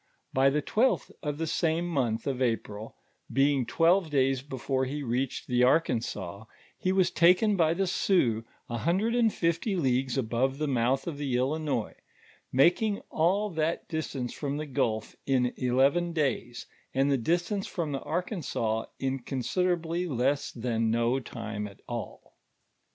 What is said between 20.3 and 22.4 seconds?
than no time nt all.